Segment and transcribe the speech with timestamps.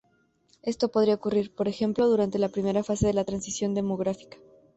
[0.63, 4.37] Esto podría ocurrir, por ejemplo, durante la primera fase de la transición demográfica.